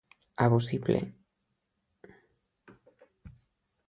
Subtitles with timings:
[0.43, 0.99] A bocí ple.